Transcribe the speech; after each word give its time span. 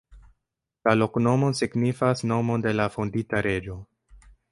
La 0.87 0.93
loknomo 1.01 1.49
signifas 1.59 2.25
nomon 2.31 2.65
de 2.67 2.73
la 2.79 2.87
fondinta 2.95 3.43
reĝo. 3.49 3.77